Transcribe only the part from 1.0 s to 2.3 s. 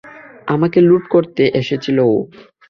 করতে এসেছিল ও।